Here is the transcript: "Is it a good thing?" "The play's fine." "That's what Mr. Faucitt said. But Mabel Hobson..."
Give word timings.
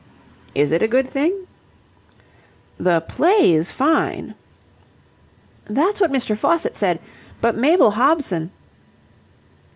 "Is 0.55 0.71
it 0.71 0.81
a 0.81 0.87
good 0.87 1.07
thing?" 1.07 1.45
"The 2.79 3.01
play's 3.01 3.71
fine." 3.71 4.33
"That's 5.65 6.01
what 6.01 6.11
Mr. 6.11 6.35
Faucitt 6.35 6.75
said. 6.75 6.99
But 7.39 7.55
Mabel 7.55 7.91
Hobson..." 7.91 8.49